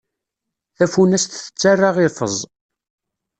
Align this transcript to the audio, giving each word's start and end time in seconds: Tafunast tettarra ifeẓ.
Tafunast 0.77 1.31
tettarra 1.33 1.89
ifeẓ. 2.07 2.35